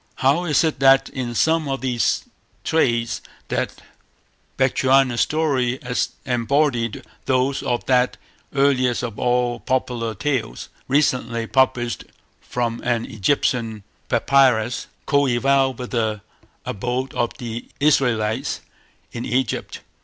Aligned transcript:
How 0.15 0.45
is 0.45 0.63
it 0.63 0.79
that 0.79 1.09
in 1.09 1.35
some 1.35 1.67
of 1.69 1.85
its 1.85 2.25
traits 2.63 3.21
that 3.49 3.83
Bechuana 4.57 5.15
story 5.19 5.79
embodies 6.25 7.03
those 7.25 7.61
of 7.61 7.85
that 7.85 8.17
earliest 8.51 9.03
of 9.03 9.19
all 9.19 9.59
popular 9.59 10.15
tales, 10.15 10.69
recently 10.87 11.45
published 11.45 12.05
from 12.39 12.81
an 12.83 13.05
Egyptian 13.05 13.83
Papyrus, 14.09 14.87
coeval 15.05 15.75
with 15.75 15.91
the 15.91 16.21
abode 16.65 17.13
of 17.13 17.37
the 17.37 17.69
Israelites 17.79 18.61
in 19.11 19.23
Egypt? 19.23 19.81